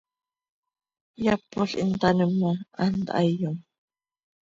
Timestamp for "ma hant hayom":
2.41-3.57